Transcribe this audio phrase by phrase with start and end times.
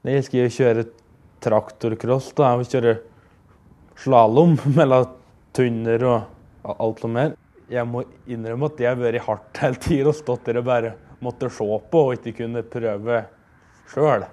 [0.00, 0.82] Jeg skal å kjøre
[1.44, 2.54] traktorcross, da.
[2.56, 2.94] Vil kjøre
[4.00, 5.10] slalåm mellom
[5.56, 7.34] tunner og alt noe mer.
[7.70, 10.94] Jeg må innrømme at det har vært hardt hele tida og stått der og bare
[11.20, 13.18] måtte se på og ikke kunne prøve
[13.92, 14.24] sjøl.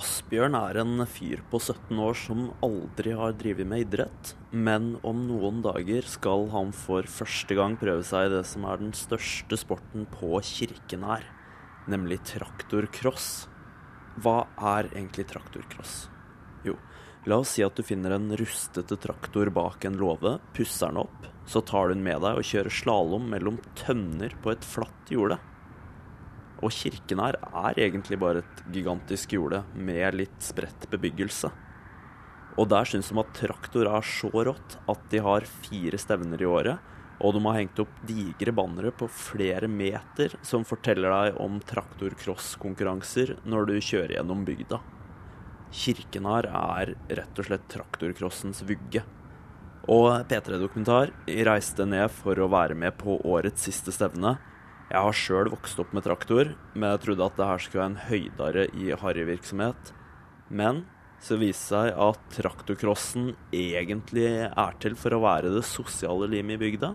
[0.00, 5.24] Asbjørn er en fyr på 17 år som aldri har drevet med idrett, men om
[5.26, 9.58] noen dager skal han for første gang prøve seg i det som er den største
[9.58, 11.26] sporten på kirken her,
[11.90, 13.48] nemlig traktorcross.
[14.18, 16.08] Hva er egentlig traktorcross?
[16.66, 16.74] Jo,
[17.30, 21.28] la oss si at du finner en rustete traktor bak en låve, pusser den opp,
[21.46, 25.38] så tar du den med deg og kjører slalåm mellom tønner på et flatt jorde.
[26.60, 31.48] Og kirken her er egentlig bare et gigantisk jorde med litt spredt bebyggelse.
[32.60, 36.48] Og der syns de at traktor er så rått at de har fire stevner i
[36.50, 36.82] året.
[37.20, 43.36] Og de har hengt opp digre bannere på flere meter som forteller deg om traktorcrosskonkurranser
[43.44, 44.80] når du kjører gjennom bygda.
[45.70, 49.04] Kirken her er rett og slett traktorcrossens vugge.
[49.90, 54.38] Og P3 Dokumentar reiste ned for å være med på årets siste stevne.
[54.90, 57.92] Jeg har sjøl vokst opp med traktor, men jeg trodde at det her skulle være
[57.92, 59.92] en høydare i harryvirksomhet.
[60.50, 60.82] Men
[61.22, 66.62] så viste seg at traktorcrossen egentlig er til for å være det sosiale limet i
[66.64, 66.94] bygda.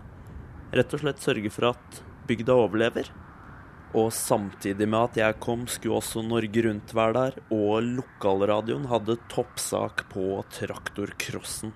[0.74, 3.10] Rett og slett sørge for at bygda overlever.
[3.96, 9.18] Og samtidig med at jeg kom, skulle også Norge Rundt være der, og lokalradioen hadde
[9.32, 11.72] toppsak på traktorcrossen.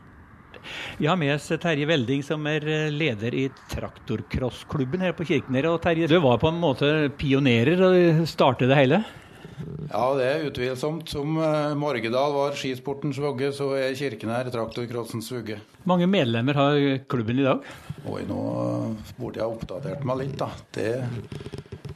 [0.99, 5.71] Vi har med oss Terje Velding, som er eh, leder i traktorcrossklubben her på Kirkener.
[5.71, 9.01] Og Terje, du var på en måte pionerer og startet det hele?
[9.91, 11.11] Ja, det er utvilsomt.
[11.11, 15.61] Som uh, Morgedal var skisportens vugge, så er Kirkener traktorcrossens vugge.
[15.89, 16.79] Mange medlemmer har
[17.11, 17.65] klubben i dag?
[18.11, 18.41] Oi, nå
[19.19, 20.51] burde jeg oppdatert meg litt, da.
[20.77, 20.91] Det,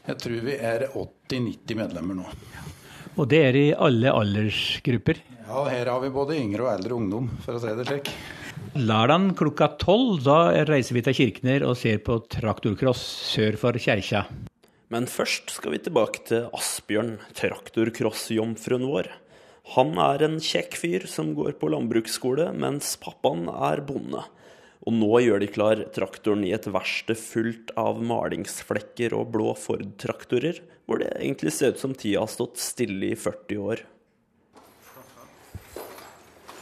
[0.05, 2.29] jeg tror vi er 80-90 medlemmer nå.
[3.15, 5.21] Og det er i alle aldersgrupper?
[5.45, 8.11] Ja, her har vi både yngre og eldre ungdom, for å si det slik.
[8.75, 14.25] Lørdag klokka tolv da reiser vi til Kirkener og ser på traktorcross sør for kjerka.
[14.93, 19.09] Men først skal vi tilbake til Asbjørn, traktorcrossjomfruen vår.
[19.73, 24.21] Han er en kjekk fyr som går på landbruksskole, mens pappaen er bonde.
[24.85, 30.61] Og nå gjør de klar traktoren i et verksted fullt av malingsflekker og blå Ford-traktorer,
[30.85, 33.87] hvor det egentlig ser ut som tida har stått stille i 40 år.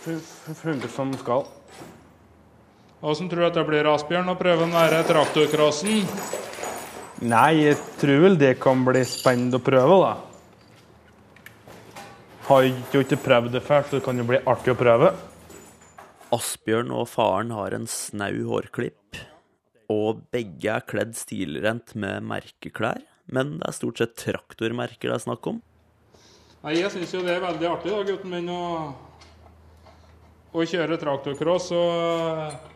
[0.02, 1.50] Funker som skal.
[3.02, 6.06] Åssen tror du at det blir, Asbjørn, å prøve å være traktorcrossen?
[7.22, 10.14] Nei, jeg tror vel det kan bli spennende å prøve, da.
[12.48, 15.12] Har jo ikke prøvd det før, så det kan jo bli artig å prøve.
[16.34, 19.20] Asbjørn og faren har en snau hårklipp,
[19.92, 23.04] og begge er kledd stilrent med merkeklær.
[23.30, 25.62] Men det er stort sett traktormerker det er snakk om.
[26.64, 28.90] Nei, Jeg syns jo det er veldig artig, da, gutten min, å,
[30.50, 31.70] å kjøre traktorcross.
[31.78, 32.70] og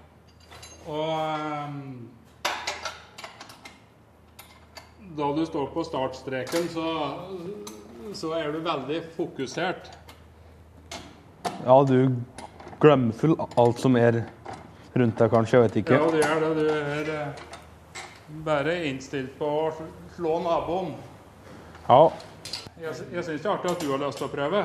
[0.87, 1.56] og
[5.16, 6.87] da du står på startstreken, så,
[8.12, 9.91] så, er du veldig fokusert.
[11.65, 12.12] Ja, du
[12.81, 14.22] glemmer full alt som er
[14.94, 15.59] rundt deg, kanskje.
[15.59, 15.99] Jeg vet ikke.
[15.99, 16.54] Ja, du gjør det.
[16.59, 17.44] Du er eh,
[18.47, 19.66] bare innstilt på å
[20.16, 20.94] slå naboen.
[21.88, 22.00] Ja.
[22.81, 24.65] Jeg, jeg syns det er artig at du har lyst til å prøve.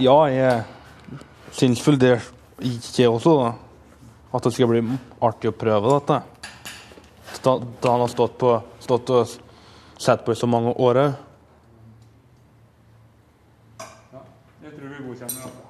[0.00, 1.18] Ja, jeg
[1.56, 2.14] syns vel det
[2.64, 3.50] ikke også, da
[4.30, 4.82] at det skal bli
[5.26, 6.20] artig å prøve dette.
[7.42, 9.28] Da, da han har stått, på, stått og
[10.00, 11.10] sett på i så mange år òg.
[14.12, 14.22] Ja,
[14.66, 15.66] jeg tror vi godkjenner det.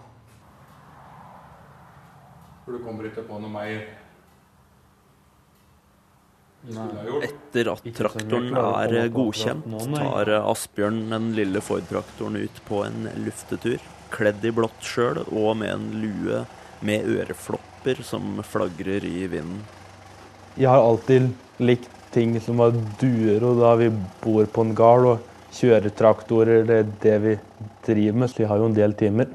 [2.65, 3.89] For du kommer ikke på noe mer
[6.61, 9.65] Etter at traktoren er godkjent,
[9.95, 13.81] tar Asbjørn den lille Ford-traktoren ut på en luftetur.
[14.13, 16.43] Kledd i blått sjøl og med en lue
[16.85, 19.63] med øreflopper som flagrer i vinden.
[20.59, 21.31] Jeg har alltid
[21.62, 23.91] likt ting som var duer, og da vi
[24.22, 27.34] bor på en gard og kjører traktorer, det er det vi
[27.86, 29.30] driver med, så vi har jo en del timer.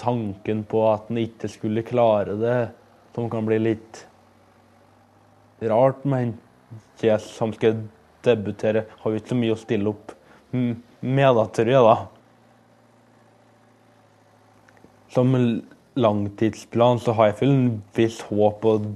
[0.00, 2.58] Tanken på at en ikke skulle klare det,
[3.12, 4.04] som kan bli litt
[5.66, 6.36] rart men
[7.02, 7.82] jeg som skal
[8.24, 10.14] debutere, har jo ikke så mye å stille opp
[10.52, 11.96] med, da, tror jeg, da.
[15.14, 15.36] Som
[15.98, 18.88] langtidsplan så har jeg vel en viss håp og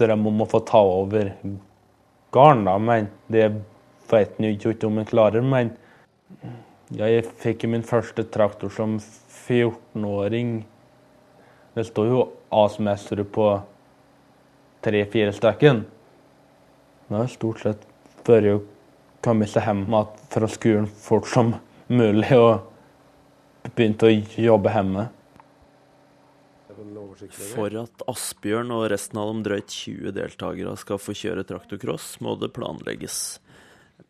[0.00, 1.34] drøm om å få ta over
[2.34, 2.78] gården, da.
[2.78, 3.46] Men det
[4.10, 5.44] vet jeg ikke om jeg klarer.
[5.44, 5.74] Men
[6.96, 10.60] jeg fikk min første traktor som 14-åring.
[11.76, 13.52] Det står jo AS-mestere på
[14.82, 15.84] tre-fire stykker.
[17.10, 17.86] Det har stort sett
[18.26, 18.66] vært
[19.24, 19.84] komme seg hjem
[20.32, 21.54] fra skolen fort som
[21.90, 25.08] mulig, og begynte å jobbe hjemme.
[27.52, 32.36] For at Asbjørn og resten av de drøyt 20 deltakere skal få kjøre traktorcross, må
[32.40, 33.38] det planlegges.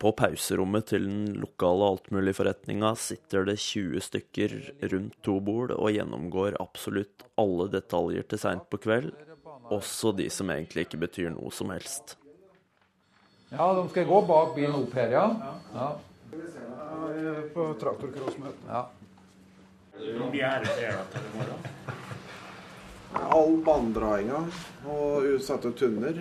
[0.01, 4.55] På pauserommet til den lokale altmuligforretninga sitter det 20 stykker
[4.93, 9.11] rundt to bord og gjennomgår absolutt alle detaljer til seint på kveld,
[9.71, 12.17] også de som egentlig ikke betyr noe som helst.
[13.51, 15.27] Ja, de skal gå bak bilen opp her, ja.
[15.75, 15.91] ja.
[17.53, 18.65] På traktorcrossmøtet.
[18.71, 18.87] ja.
[23.19, 24.45] All banedrainga
[24.87, 26.21] og utsatte tunner.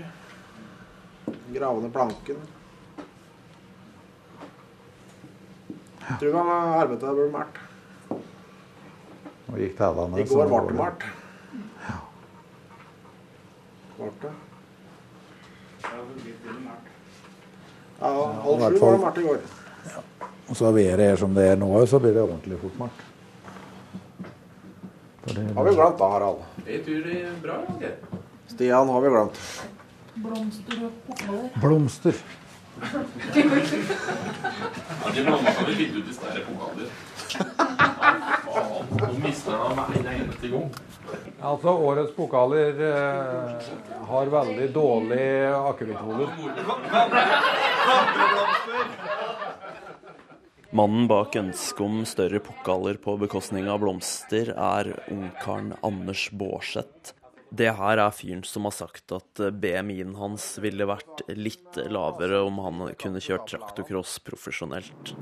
[1.54, 2.40] Grave ned planken.
[6.20, 6.44] Tror vi
[6.82, 7.60] arbeidet ble mært.
[9.60, 9.70] I
[10.30, 11.06] går ble det mært.
[13.98, 14.34] Ble det?
[18.00, 18.12] Ja,
[18.46, 19.46] halv sju var det mært i går.
[20.50, 23.09] Og så været er som det er nå, så blir det ordentlig fort mørkt.
[25.24, 26.38] For det- Har vi glemt da, Harald?
[26.66, 27.96] Jeg tror det er bra, Geir.
[28.48, 29.40] Stian har vi glemt.
[30.16, 31.50] Blomster og pokaler.
[31.62, 32.14] Blomster.
[32.80, 33.04] Har
[35.14, 36.88] de blanda seg litt ut i større pokaler?
[38.50, 40.70] Faen, nå mister han meg en eneste gang.
[41.42, 43.50] Altså, årets pokaler eh,
[44.10, 45.28] har veldig dårlig
[45.72, 46.28] akevittholder.
[50.70, 57.16] Mannen bak ønsket om større pokaler på bekostning av blomster, er ungkaren Anders Baarseth.
[57.50, 62.60] Det her er fyren som har sagt at BMI-en hans ville vært litt lavere om
[62.62, 65.16] han kunne kjørt traktorcross profesjonelt.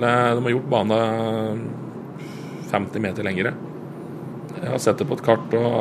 [0.00, 1.66] De har gjort banen
[2.72, 3.52] 50 meter lengre.
[4.62, 5.76] Jeg har sett det på et kart og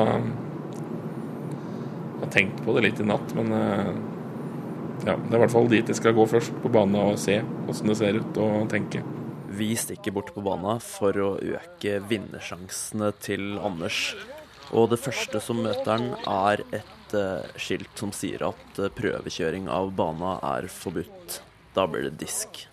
[2.19, 3.95] har tenkt på det litt i natt, men eh,
[5.03, 7.39] ja, det er i hvert fall dit jeg skal gå først, på banen og se
[7.43, 9.03] hvordan det ser ut og tenke.
[9.55, 14.15] Vi stikker bort på banen for å øke vinnersjansene til Anders.
[14.75, 19.69] Og det første som møter han, er et eh, skilt som sier at eh, prøvekjøring
[19.71, 21.39] av bana er forbudt.
[21.77, 22.65] Da blir det disk.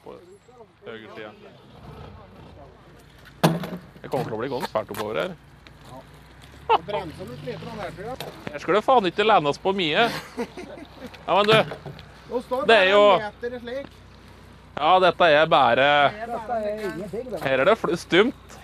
[4.03, 5.37] Jeg kommer til å bli gående fælt oppover her.
[8.53, 10.09] Jeg skulle faen ikke lenes på mye.
[11.27, 11.55] Ja, men du,
[12.67, 13.03] det er jo
[14.73, 15.89] Ja, dette er bare
[17.43, 18.59] Her er det fl- stumt.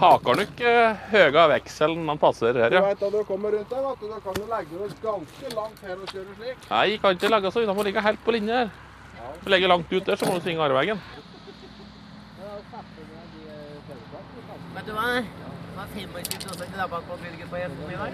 [0.00, 2.82] Haker nok eh, høga vekselen han passer her, Du ja.
[2.86, 5.82] vet, da du kommer rundt der, vet du, da kan du legge deg ganske langt
[5.84, 6.62] her og kjøre slik.
[6.70, 8.70] Nei, kan ikke legge seg unna, må ligge helt på linje her.
[9.34, 11.02] Hvis du legger langt ut der, så må du svinge arveggen.
[14.74, 15.06] Vet du hva?
[15.70, 16.12] Det var 25
[16.44, 16.98] prosent på
[17.50, 18.12] på gjesten i dag.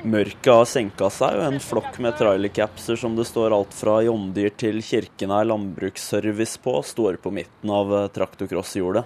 [0.00, 4.52] Mørket har senka seg, og en flokk med trailercapser som det står alt fra Jondyr
[4.56, 9.04] til Kirkenær landbruksservice på, står på midten av eh, traktorcrossjordet.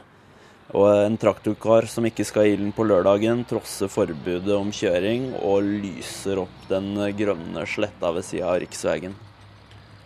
[0.75, 5.67] Og en traktorkar som ikke skal i ilden på lørdagen, trosser forbudet om kjøring og
[5.85, 9.15] lyser opp den grønne sletta ved sida av riksveien.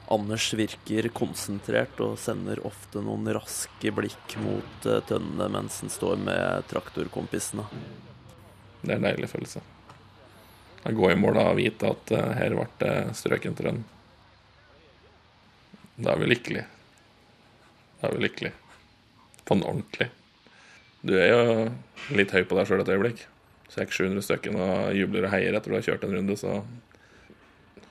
[0.09, 6.17] Anders virker konsentrert og sender ofte noen raske blikk mot eh, tønnene mens han står
[6.23, 7.67] med traktorkompisene.
[8.81, 9.61] Det er en deilig følelse.
[10.89, 13.83] Å gå i mål og vite at eh, her ble det strøkent rønn.
[15.99, 16.67] Da er vi lykkelige.
[18.01, 18.55] Da er vi lykkelige.
[19.45, 20.09] På en ordentlig.
[21.03, 23.25] Du er jo litt høy på deg sjøl et øyeblikk.
[23.75, 26.63] 600-700 stykker og jubler og heier etter du har kjørt en runde, så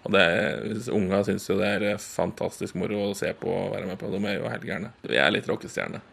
[0.08, 4.00] Og det Unga syns jo det er fantastisk moro å se på og være med
[4.00, 4.08] på.
[4.14, 4.94] De er jo helt gærne.
[5.04, 6.04] Vi er litt rockestjerner.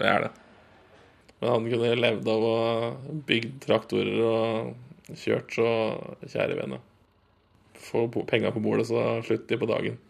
[0.00, 0.30] Det er det.
[1.38, 2.56] Men han kunne levd av å
[3.28, 5.68] bygge traktorer og kjørt, så
[6.26, 6.80] kjære vene.
[7.82, 10.00] Få penga på bordet, så slutt de på dagen.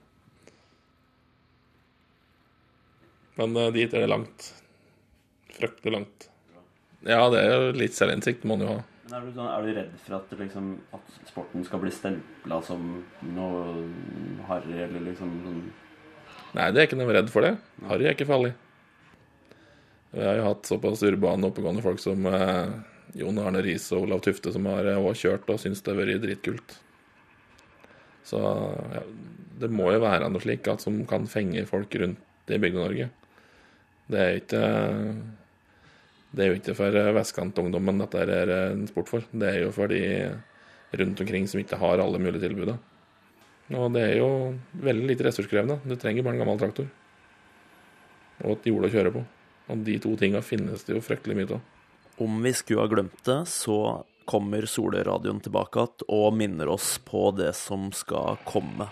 [3.40, 4.48] Men eh, dit er det langt.
[5.52, 6.28] Fryktelig langt.
[7.04, 8.82] Ja, det er jo litt selvinnsikt må man jo ha.
[9.12, 13.02] Er, du, sånn, er du redd for at, liksom, at sporten skal bli stempla som
[13.34, 13.82] noe
[14.48, 15.58] harry, eller liksom sånn
[16.56, 17.50] Nei, det er ikke noe redd for det.
[17.88, 18.50] Harry er ikke farlig.
[20.12, 22.72] Vi har jo hatt såpass urbane, oppegående folk som eh,
[23.16, 26.24] Jon Arne Riise og Olav Tufte, som har òg kjørt og syns det har vært
[26.24, 26.76] dritkult.
[28.28, 29.04] Så ja,
[29.60, 33.08] det må jo være noe slik at som kan fenge folk rundt i Bygde-Norge.
[34.12, 34.62] Det er ikke
[36.32, 39.26] Det er jo ikke for vestkantungdommen dette er en sport for.
[39.32, 40.00] Det er jo for de
[40.96, 42.72] rundt omkring som ikke har alle mulige tilbud.
[43.72, 44.30] Og det er jo
[44.84, 45.78] veldig lite ressurskrevende.
[45.84, 46.88] Du trenger bare en gammel traktor.
[48.42, 49.22] Og et hjul å kjøre på.
[49.72, 51.62] Og de to tinga finnes det jo fryktelig mye av.
[52.22, 53.76] Om vi skulle ha glemt det, så
[54.28, 58.88] kommer Solradioen tilbake igjen og minner oss på det som skal komme.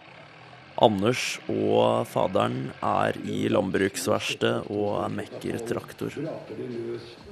[0.81, 6.15] Anders og faderen er i landbruksverkstedet og mekker traktor.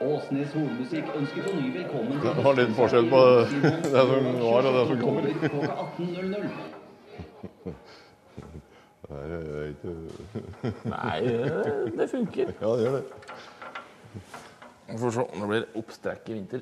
[0.00, 3.18] Åsnes Hornmusikk ønsker på ny velkommen Det var litt forskjell på
[3.52, 5.22] det som var og det som kommer.
[5.42, 6.48] klokka 18.00.
[9.10, 9.92] Nei, jeg vet ikke
[10.92, 12.46] Nei, det- det funker.
[12.60, 13.04] Ja, det gjør det.
[14.90, 16.60] Vi får se om det blir oppstrekk i vinter.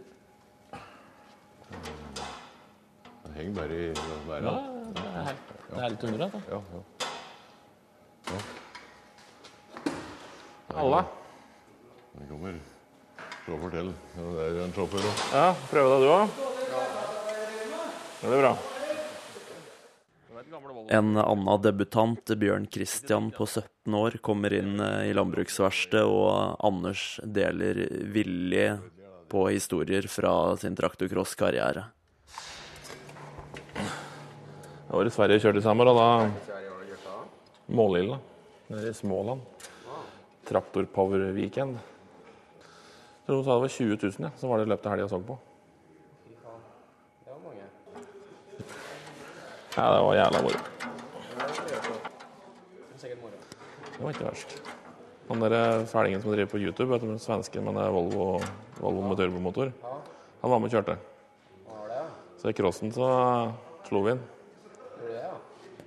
[3.22, 3.92] Det henger bare i
[4.28, 4.44] været.
[4.44, 4.52] Ja,
[4.88, 6.30] det er, litt under det.
[6.50, 6.80] Ja, ja.
[10.78, 11.04] Alle.
[12.18, 12.58] Den kommer
[13.48, 13.92] sjåfør å fortelle.
[14.36, 15.20] det er en sjåfør òg.
[15.32, 16.28] Ja, prøve deg du òg.
[18.18, 18.52] Det er bra.
[20.88, 27.20] En annen debutant, Bjørn Christian på 17 år, kommer inn eh, i landbruksverkstedet, og Anders
[27.24, 28.78] deler villig
[29.28, 31.84] på historier fra sin traktorcross-karriere.
[34.88, 36.08] Det var i Sverige jeg kjørte i sommer, og da
[37.68, 38.16] Målilla,
[38.72, 39.44] nede i Småland.
[40.48, 41.76] Traktorpower weekend.
[43.28, 45.06] Jeg tror hun sa det var 20 000 ja, som var det løpet av helga
[45.08, 45.34] så på.
[46.24, 47.66] Det var mange.
[49.76, 50.60] Ja, det var jævla moro.
[53.92, 54.56] Det var ikke verst.
[55.28, 58.40] Han der fælingen som driver på YouTube, vet du, den svensken med den Volvo,
[58.80, 59.72] Volvo med turbomotor,
[60.40, 60.96] han var med og kjørte.
[62.40, 63.12] Så i crossen så
[63.90, 64.24] slo vi inn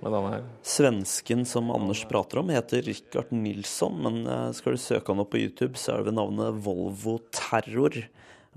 [0.02, 0.44] med denne her.
[0.66, 5.32] Svensken som Anders prater om, heter Richard Nilsson, men eh, skal du søke han opp
[5.34, 8.02] på YouTube, så er det ved navnet Volvo Terror.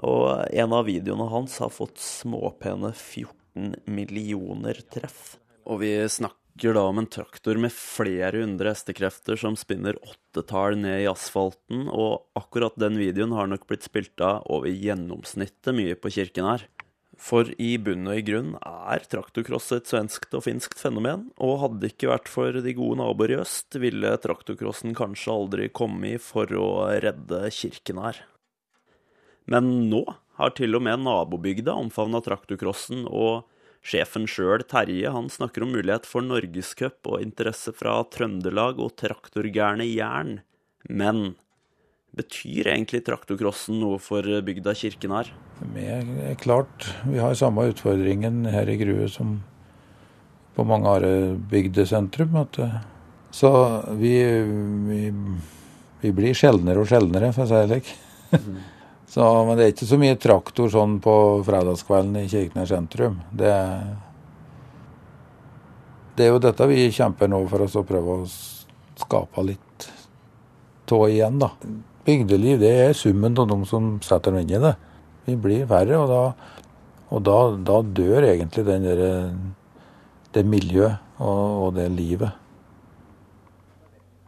[0.03, 5.37] Og en av videoene hans har fått småpene 14 millioner treff.
[5.65, 11.03] Og vi snakker da om en traktor med flere hundre hestekrefter som spinner åttetall ned
[11.03, 16.11] i asfalten, og akkurat den videoen har nok blitt spilt av over gjennomsnittet mye på
[16.17, 16.67] kirken her.
[17.21, 21.81] For i bunn og i grunn er traktorcross et svenskt og finskt fenomen, og hadde
[21.81, 26.51] det ikke vært for de gode naboer i øst, ville traktorcrossen kanskje aldri komme for
[26.59, 26.69] å
[27.03, 28.21] redde kirken her.
[29.47, 30.03] Men nå
[30.39, 33.45] har til og med nabobygda omfavna traktorcrossen, og
[33.85, 39.87] sjefen sjøl, Terje, han snakker om mulighet for norgescup og interesse fra Trøndelag og traktorgærne
[39.87, 40.39] Jern.
[40.89, 41.35] Men
[42.15, 45.31] betyr egentlig traktorcrossen noe for bygda kirken her?
[46.31, 49.39] er klart, vi har samme utfordringen her i Grue som
[50.55, 51.11] på mange andre
[51.51, 52.35] bygdesentrum.
[52.39, 52.77] At, eh,
[53.35, 53.51] så
[53.99, 54.15] vi,
[54.87, 55.01] vi,
[56.01, 57.93] vi blir sjeldnere og sjeldnere, for å si det slik.
[59.15, 61.11] Så, men det er ikke så mye traktor sånn på
[61.45, 63.19] fredagskvelden i Kirkenes sentrum.
[63.31, 63.51] Det,
[66.17, 68.25] det er jo dette vi kjemper nå for oss å prøve å
[68.99, 69.87] skape litt
[70.91, 71.51] av igjen, da.
[72.05, 74.75] Bygdeliv det er summen av de som setter dem inn i det.
[75.25, 76.23] Vi blir færre, og da,
[77.09, 79.05] og da, da dør egentlig der,
[80.35, 82.41] det miljøet og, og det livet.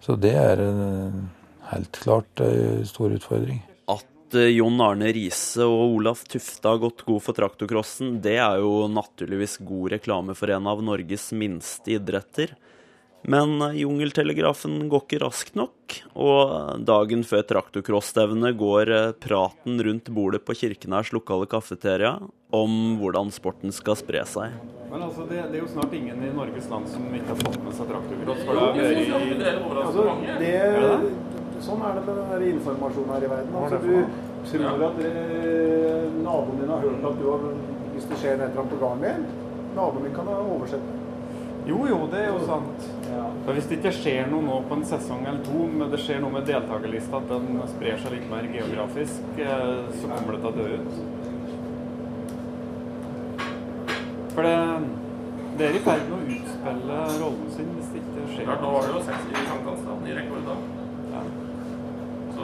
[0.02, 1.28] Så det er en
[1.68, 3.60] helt klart en stor utfordring.
[3.92, 8.62] At eh, Jon Arne Riise og Olaf Tufte har gått god for traktorcrossen, det er
[8.64, 12.56] jo naturligvis god reklame for en av Norges minste idretter.
[13.28, 20.12] Men eh, jungeltelegrafen går ikke raskt nok, og dagen før traktorcrossstevnet går eh, praten rundt
[20.16, 22.14] bordet på Kirkenærs lokale kafeteria
[22.56, 24.54] om hvordan sporten skal spre seg.
[24.88, 27.58] Men altså, det, det er jo snart ingen i Norges land som ikke har fått
[27.66, 28.46] med seg traktorcross.
[28.48, 30.06] for det Altså,
[30.40, 30.54] det,
[31.68, 33.56] Sånn er det med den informasjonen her i verden.
[33.58, 37.46] Altså, du tror at eh, naboen din har hørt at du har
[37.98, 39.28] Hvis det skjer et eller annet på gården din,
[39.76, 40.98] naboen din kan ha oversett det.
[41.68, 42.86] Jo, jo, det er jo sant.
[43.08, 46.20] For Hvis det ikke skjer noe nå på en sesong eller to, men det skjer
[46.24, 50.50] noe med deltakerlista, at den sprer seg litt mer geografisk, eh, så kommer det til
[50.52, 50.92] å dø ut.
[54.36, 54.58] For det,
[55.58, 58.60] det er i ferd med å utspille rollen sin hvis det ikke skjer noe.
[58.62, 60.58] nå var det jo seks i sankthansdagen i rekord da.
[62.38, 62.44] Så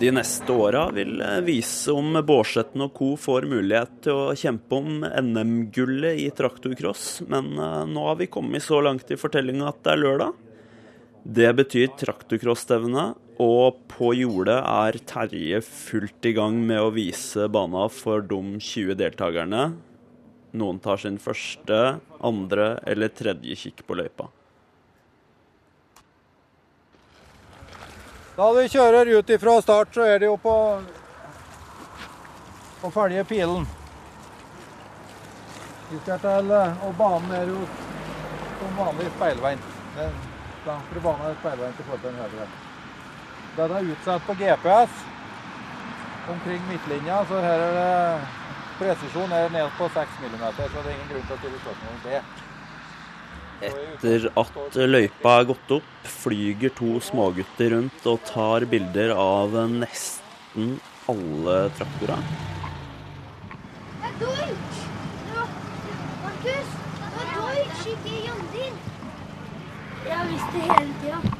[0.00, 3.10] De neste åra vil eh, vise om Bårdsetten og co.
[3.20, 8.64] får mulighet til å kjempe om NM-gullet i traktorcross, men eh, nå har vi kommet
[8.64, 10.38] så langt i fortellinga at det er lørdag.
[11.20, 13.02] Det betyr traktorcrossstevne
[13.44, 18.96] Og på jordet er Terje fullt i gang med å vise bana for de 20
[19.04, 19.66] deltakerne.
[20.56, 24.32] Noen tar sin første, andre eller tredje kikk på løypa.
[28.40, 30.52] Da vi kjører ut ifra start, så er det jo på,
[32.80, 33.66] å følge pilen.
[35.90, 37.58] Vi skal til, eh, og banen er jo
[38.62, 39.60] som vanlig speilveien.
[39.96, 40.08] Det-
[40.64, 42.48] Venstre bane er speilvendt til den høyre.
[43.56, 44.90] Den er utsatt på GPS
[46.28, 48.20] omkring midtlinja, så her er det
[48.78, 51.92] presisjon er ned på 6 mm, så det er ingen grunn til å stille spørsmål
[51.92, 52.22] om det.
[53.60, 60.78] Etter at løypa er gått opp, flyger to smågutter rundt og tar bilder av nesten
[61.10, 62.38] alle traktorene.
[64.00, 64.80] Det er Deutsch!
[66.24, 68.80] Markus, det er Deutsch, ikke Jandin.
[70.06, 71.36] Jeg har visst det hele tida.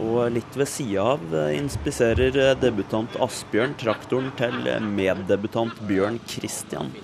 [0.00, 6.16] Og litt ved sida av eh, inspiserer eh, debutant Asbjørn traktoren til eh, meddebutant Bjørn
[6.24, 6.94] Christian.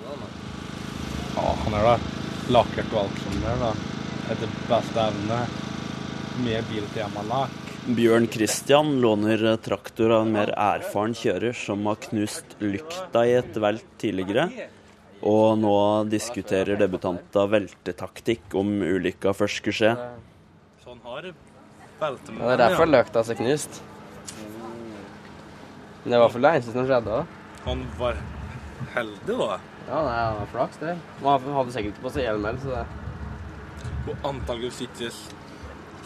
[1.37, 2.16] Ja, han er da
[2.53, 3.71] lakkert og alt som der, da.
[4.33, 5.41] Etter beste evne.
[6.45, 7.63] Med biltemalakk.
[7.97, 13.57] Bjørn Christian låner traktor av en mer erfaren kjører som har knust lykta i et
[13.63, 14.49] velt tidligere.
[15.27, 15.77] Og nå
[16.11, 19.93] diskuterer debutanta veltetaktikk om ulykka først skulle skje.
[20.85, 23.81] Sånn har Ja, det er derfor løkta seg knust.
[26.03, 27.23] Men det var for det eneste som skjedde.
[27.65, 28.21] Han var
[28.93, 29.57] heldig, da.
[29.87, 30.97] Ja, nei, han har flaks, det.
[31.23, 32.87] Han hadde sikkert ikke på seg hjelm så det
[34.11, 35.11] Og antakeligvis ikke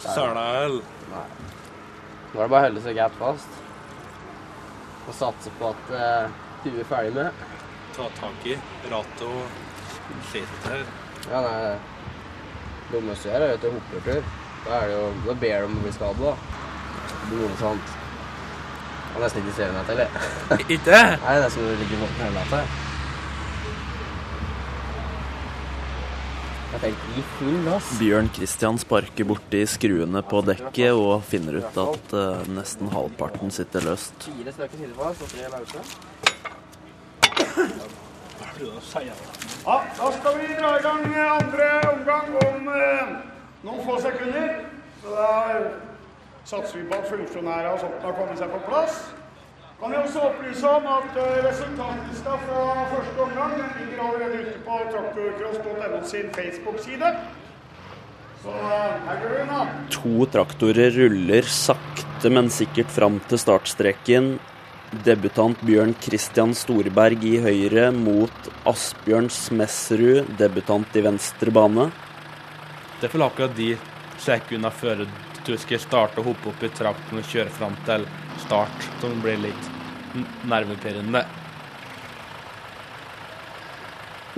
[0.04, 0.80] heller.
[1.10, 1.24] Nei.
[2.30, 3.56] Nå er det bare å holde seg godt fast.
[5.06, 7.46] Og satse på at eh, du er ferdig med.
[7.96, 8.58] Ta tak i
[8.92, 10.84] rattet og setet her.
[11.30, 14.28] Ja, nei, det dummeste gjør er jo til hoppertur.
[14.66, 16.60] Da er det jo, da ber de om å bli skadet, da.
[17.10, 17.96] Det blir noe sånt.
[19.10, 20.62] Jeg har nesten ikke serien etter, eller?
[20.76, 21.02] Ikke?
[21.24, 22.89] Nei, det er som du ligger i våken hele natta.
[26.80, 27.98] Tenkte i full gass.
[28.00, 33.84] Bjørn Christian sparker borti skruene på dekket og finner ut at uh, nesten halvparten sitter
[33.84, 34.16] løst.
[34.24, 35.84] Fire stykker sitter og tre løse.
[38.60, 43.14] Ja, da skal vi dra i gang andre omgang om eh,
[43.64, 44.50] noen få sekunder.
[45.02, 45.30] Så da
[46.44, 49.02] satser vi på at funksjonærer og sånt har kommet seg på plass.
[49.80, 54.80] Kan jeg også opplyse om at eh, resultatlista fra første omgang ligger allerede ute på
[54.92, 57.12] traktorcross.no sin Facebook-side.
[58.42, 59.62] Så eh, her går vi unna.
[59.96, 64.30] To traktorer ruller sakte, men sikkert fram til startstreken.
[65.06, 71.88] Debutant Bjørn Christian Storberg i høyre mot Asbjørn Smesrud, debutant i venstre bane.
[73.00, 73.72] Det er vel akkurat de
[74.20, 75.06] sekundene før
[75.46, 78.04] du skal starte å hoppe opp i trakten og kjøre fram til
[78.50, 79.68] start, som blir litt
[80.50, 81.22] nervepirrende.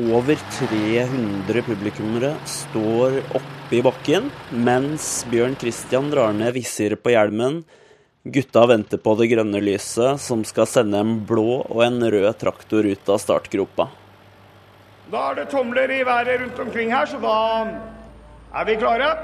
[0.03, 7.62] Over 300 publikummere står oppe i bakken, mens Bjørn Christian drar ned visiret på hjelmen.
[8.22, 12.85] Gutta venter på det grønne lyset, som skal sende en blå og en rød traktor
[12.85, 13.88] ut av startgropa.
[15.12, 17.38] Da er det tomler i været rundt omkring her, så da
[18.61, 19.14] er vi klare.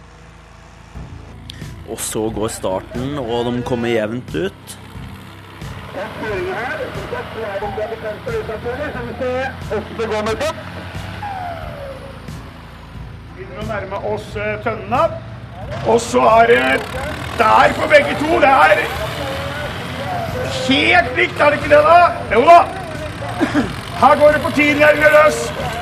[1.89, 4.77] Og så går starten, og de kommer jevnt ut.
[13.39, 15.03] Begynner å nærme oss eh, tønnene.
[15.89, 16.61] Og så er det
[17.39, 18.39] der for begge to.
[18.43, 18.85] Det er
[20.69, 21.99] helt likt, er det ikke det, da?
[22.35, 22.59] Jo da.
[23.99, 25.39] Her går det på tiendegjerdene løs.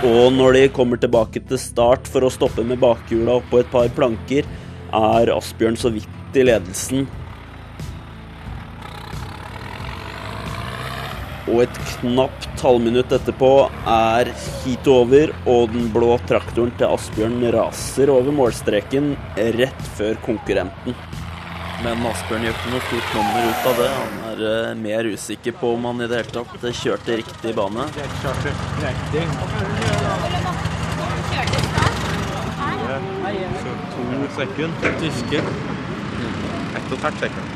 [0.08, 3.90] Og når de kommer tilbake til start for å stoppe med bakhjula oppå et par
[3.96, 4.48] planker,
[4.94, 7.06] er Asbjørn så vidt i ledelsen.
[11.46, 13.50] Og et knapt halvminutt etterpå
[13.86, 19.12] er heatet over, og den blå traktoren til Asbjørn raser over målstreken
[19.58, 20.96] rett før konkurrenten.
[21.84, 23.90] Men Asbjørn gjør ikke noe stort nummer ut av det.
[24.00, 27.84] Han er eh, mer usikker på om han i det hele tatt kjørte riktig bane.
[29.12, 30.35] To
[34.36, 34.98] sekunder.
[35.00, 35.40] Tyske.
[36.76, 37.54] Ett og et halvt sekund.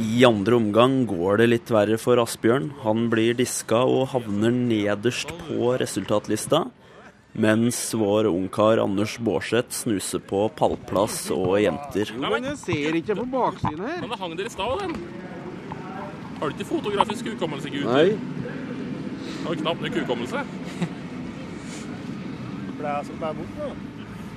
[0.00, 2.70] I andre omgang går det litt verre for Asbjørn.
[2.86, 6.64] Han blir diska og havner nederst på resultatlista.
[7.32, 12.10] Mens vår ungkar Anders Bårdseth snuser på pallplass og jenter.
[12.18, 14.00] Men jeg ser ikke på baksiden her.
[14.00, 14.96] Men det hang der i stad, den.
[16.40, 17.84] Har du ikke fotografisk hukommelse, Gud?
[17.86, 18.16] Nei.
[19.44, 20.44] Har du knapt nok hukommelse?
[22.80, 23.72] Jeg som ble bort nå?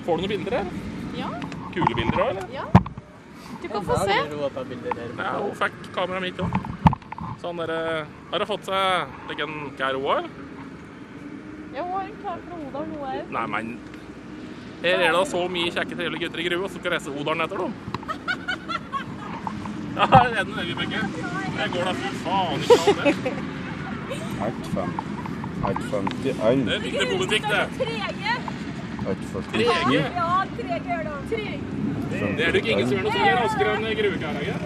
[0.05, 0.71] Får du noen bilder her?
[1.17, 1.29] Ja.
[1.73, 2.47] Kule bilder òg, eller?
[2.53, 2.65] Ja.
[3.63, 4.15] Du kan få se.
[5.17, 6.57] Ja, hun fikk kameraet mitt òg.
[7.39, 7.77] Så han dere
[8.31, 10.29] har hun fått seg like en kjær òg,
[11.73, 13.31] Ja, hun har en klar fra Odal nå òg.
[13.33, 13.71] Nei, men
[14.83, 17.63] Her er det så mye kjekke, trivelige gutter i Grue som skal reise Odalen etter
[17.63, 17.73] dem.
[19.93, 20.99] Ja, det er den der, Vibeke.
[21.53, 23.33] Det går da fy faen ikke an, det.
[24.41, 25.11] 1,50.
[25.69, 26.63] 1,51.
[26.65, 27.63] Det er viktig politikk, det.
[29.03, 29.15] Trege.
[29.33, 29.51] 1,40.
[29.51, 30.01] Trege?
[30.15, 31.13] Ja, trege gjør det.
[32.37, 34.57] Det er det ikke ingen som gjør noe som er raskere enn Gruekæraget.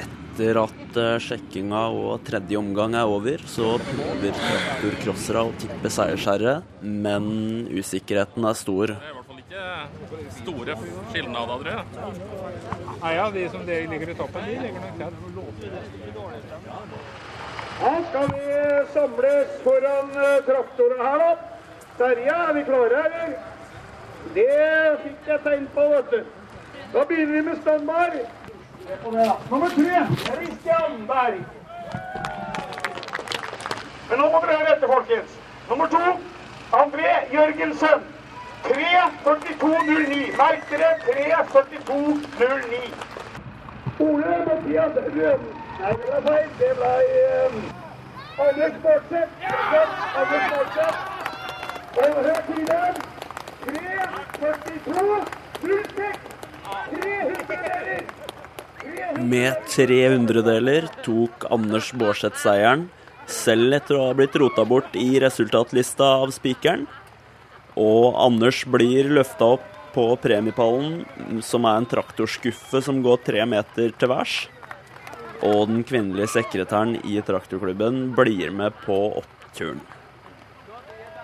[0.00, 6.56] Etter at eh, sjekkinga og tredje omgang er over, så prøver traktorcrossere å tippe seiersherre,
[6.82, 7.24] men
[7.70, 8.86] usikkerheten er stor.
[8.92, 9.62] Det er i hvert fall Ikke
[10.40, 10.76] store
[11.12, 11.84] skilnader, tror jeg.
[13.04, 15.14] Nei, ja, de som ligger i toppen, de ligger nok tett.
[17.84, 18.44] Nå skal vi
[18.94, 21.53] samles foran eh, traktoren her, da.
[21.98, 23.34] Terje, er vi klare, eller?
[24.34, 26.24] Det fikk jeg tegn på, vet du.
[26.94, 28.16] Da begynner vi med standard.
[28.86, 29.36] Se på det, da.
[29.50, 31.44] Nummer tre, Christian Berg.
[34.10, 35.38] Men nå må dere høre etter, folkens.
[35.68, 36.02] Nummer to,
[36.80, 38.10] André Jørgensen.
[38.64, 40.36] 3.42,09.
[40.42, 42.94] Merk dere 3.42,09.
[44.00, 45.50] Ole Mathias Røden.
[45.80, 46.48] Nei, det ble feil.
[46.58, 46.94] Det ble
[47.46, 47.58] um,
[48.46, 49.32] Anders Bortseth.
[50.16, 51.13] Anders Bortseth.
[51.94, 52.94] Og hør tiden.
[53.64, 56.16] 3.42,06.
[56.94, 58.02] Tre hundredeler.
[59.34, 62.82] Med tre hundredeler tok Anders Baarseth seieren,
[63.30, 66.82] selv etter å ha blitt rota bort i resultatlista av spikeren.
[67.78, 71.06] Og Anders blir løfta opp på premiepallen,
[71.46, 74.50] som er en traktorskuffe som går tre meter til værs.
[75.46, 79.93] Og den kvinnelige sekretæren i traktorklubben blir med på oppturen.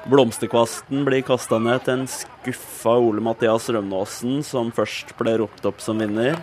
[0.09, 5.83] Blomsterkvasten blir kasta ned til en skuffa Ole Mathias Rømnåsen, som først ble ropt opp
[5.85, 6.39] som vinner.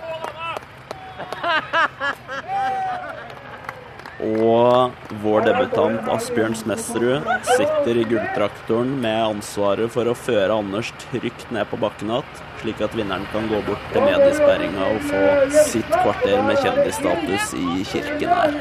[4.17, 4.91] Og
[5.23, 11.65] vår debutant Asbjørn Smesterud sitter i gulltraktoren med ansvaret for å føre Anders trygt ned
[11.69, 12.25] på bakken igjen,
[12.61, 15.21] slik at vinneren kan gå bort til mediesperringa og få
[15.69, 18.51] sitt kvarter med kjendisstatus i kirken her.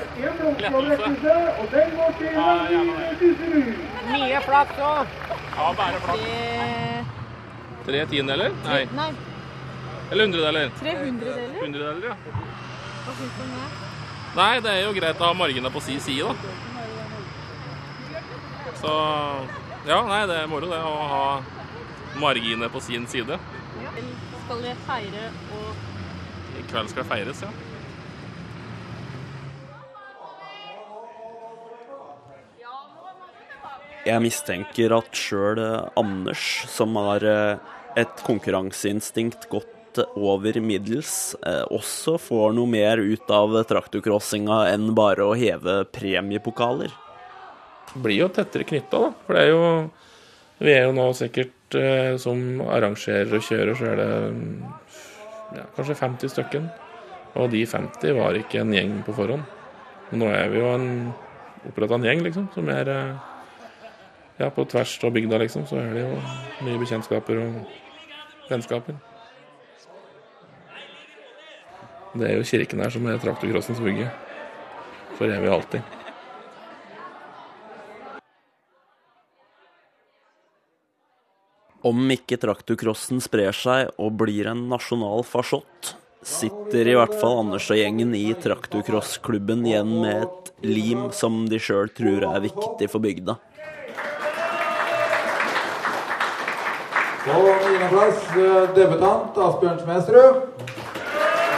[4.16, 5.16] Mye flaks òg.
[5.56, 7.12] Ja, bare flaks.
[7.86, 8.54] Tre tiendedeler?
[8.64, 8.82] Nei.
[8.96, 9.10] Nei,
[10.10, 10.70] Eller hundredeler?
[10.80, 11.60] 300 deler.
[11.62, 12.14] Hundredeler, ja.
[13.04, 13.66] Hva syns du om det?
[14.36, 16.34] Nei, det er jo greit å ha marginer på si side, da.
[18.80, 18.92] Så
[19.86, 21.22] ja, nei, det er moro det å ha
[22.20, 23.38] marginer på sin side.
[24.46, 27.50] Skal dere feire og I kveld skal det feires, ja.
[34.06, 35.58] Jeg mistenker at sjøl
[35.98, 43.32] Anders, som har eh, et konkurranseinstinkt godt over middels, eh, også får noe mer ut
[43.34, 46.94] av traktorcrossinga enn bare å heve premiepokaler.
[47.90, 49.12] Det Blir jo tettere knytta, da.
[49.26, 49.62] For det er jo
[50.56, 54.12] Vi er jo nå sikkert eh, som arrangerer og kjører, så er det
[55.58, 56.70] ja, kanskje 50 stykken.
[57.36, 59.44] Og de 50 var ikke en gjeng på forhånd.
[60.16, 60.88] Nå er vi jo en
[61.68, 63.35] oppretta en gjeng, liksom, som er eh,
[64.38, 66.16] ja, på tvers av bygda, liksom, så er det jo
[66.66, 67.60] mye bekjentskaper og
[68.50, 68.98] vennskaper.
[72.16, 74.08] Det er jo kirken her som er traktorcrossens vugge.
[75.16, 75.94] For evig og alltid.
[81.86, 85.94] Om ikke traktorcrossen sprer seg og blir en nasjonal farsott,
[86.26, 91.60] sitter i hvert fall Anders og gjengen i traktorcrossklubben igjen med et lim som de
[91.62, 93.36] sjøl tror er viktig for bygda.
[97.26, 99.80] På niendeplass eh, debutant Asbjørn.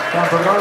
[0.08, 0.54] Kjempebra.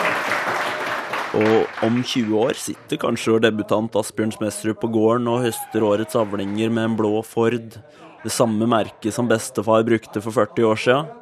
[1.37, 6.73] Og om 20 år sitter kanskje debutant Asbjørn Smedsrud på gården og høster årets avlinger
[6.73, 7.77] med en blå Ford,
[8.23, 11.13] det samme merket som bestefar brukte for 40 år siden.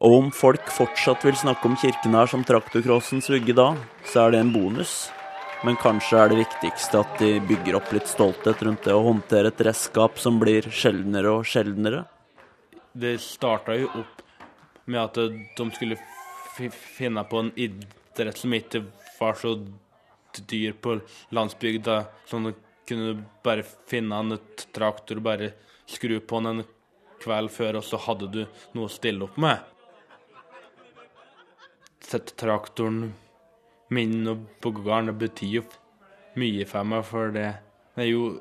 [0.00, 3.74] Og om folk fortsatt vil snakke om kirken her som traktorcrossens vugge da,
[4.08, 4.96] så er det en bonus.
[5.68, 9.52] Men kanskje er det viktigste at de bygger opp litt stolthet rundt det å håndtere
[9.52, 12.06] et redskap som blir sjeldnere og sjeldnere.
[12.94, 14.22] Det starta jo opp
[14.86, 15.16] med at
[15.58, 15.96] de skulle
[16.54, 18.84] fi- finne på en idrett som ikke
[19.18, 19.56] var så
[20.50, 21.00] dyr på
[21.34, 21.96] landsbygda.
[22.04, 22.54] At du
[22.86, 24.38] kunne bare finne en
[24.76, 25.52] traktor og bare
[25.90, 26.66] skru på den en
[27.24, 28.42] kveld før, og så hadde du
[28.76, 29.58] noe å stille opp med.
[32.04, 33.14] Sett traktoren
[33.94, 34.44] min og
[35.08, 35.62] det betyr jo
[36.36, 37.46] mye for meg, for det
[37.96, 38.40] er jo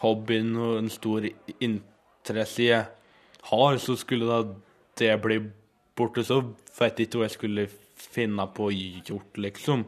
[0.00, 1.26] hobbyen og en stor
[1.60, 2.86] interesse jeg
[3.48, 4.42] har, så skulle da
[5.00, 5.40] det bli
[5.96, 6.42] borte, så
[6.78, 7.66] vet jeg ikke hva jeg skulle
[8.00, 8.70] finne på
[9.06, 9.84] gjort, liksom.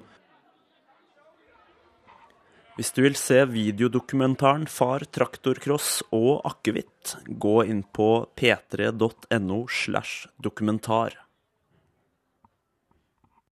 [2.72, 11.21] Hvis du vil se videodokumentaren Far traktorcross og akevitt, gå inn på p3.no slash dokumentar.